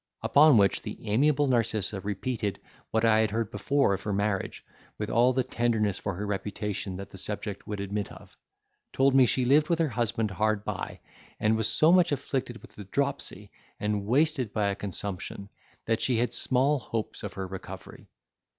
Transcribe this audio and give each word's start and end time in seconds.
Upon 0.23 0.57
which, 0.57 0.81
the 0.81 0.97
amiable 1.07 1.45
Narcissa 1.45 1.99
repeated 2.01 2.59
what 2.89 3.05
I 3.05 3.19
had 3.19 3.29
heard 3.29 3.51
before 3.51 3.93
of 3.93 4.01
her 4.01 4.11
marriage, 4.11 4.65
with 4.97 5.11
all 5.11 5.31
the 5.31 5.43
tenderness 5.43 5.99
for 5.99 6.15
her 6.15 6.25
reputation 6.25 6.95
that 6.97 7.09
the 7.11 7.19
subject 7.19 7.67
would 7.67 7.79
admit 7.79 8.11
of; 8.11 8.35
told 8.93 9.13
me 9.13 9.27
she 9.27 9.45
lived 9.45 9.69
with 9.69 9.77
her 9.77 9.89
husband 9.89 10.31
hard 10.31 10.65
by, 10.65 10.99
and 11.39 11.55
was 11.55 11.67
so 11.67 11.91
much 11.91 12.11
afflicted 12.11 12.63
with 12.63 12.71
the 12.73 12.85
dropsy, 12.85 13.51
and 13.79 14.07
wasted 14.07 14.51
by 14.51 14.69
a 14.69 14.75
consumption, 14.75 15.49
that 15.85 16.01
she 16.01 16.17
had 16.17 16.33
small 16.33 16.79
hopes 16.79 17.21
of 17.21 17.33
her 17.33 17.45
recovery. 17.45 18.07